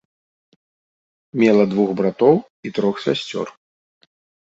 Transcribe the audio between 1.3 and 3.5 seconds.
Мела двух братоў і трох сясцёр.